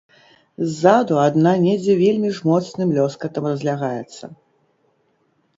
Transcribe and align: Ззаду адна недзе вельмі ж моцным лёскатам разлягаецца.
Ззаду 0.69 1.19
адна 1.25 1.53
недзе 1.67 1.93
вельмі 2.01 2.29
ж 2.37 2.47
моцным 2.53 2.97
лёскатам 2.97 3.43
разлягаецца. 3.51 4.25